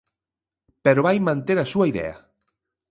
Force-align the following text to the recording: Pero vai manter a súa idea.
Pero 0.85 1.05
vai 1.07 1.17
manter 1.27 1.57
a 1.59 1.69
súa 1.71 1.89
idea. 1.91 2.15